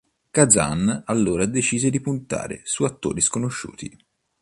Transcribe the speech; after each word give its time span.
Kazan 0.31 1.03
allora 1.05 1.45
decise 1.45 1.91
di 1.91 2.01
puntare 2.01 2.61
su 2.63 2.85
attori 2.85 3.21
sconosciuti. 3.21 3.95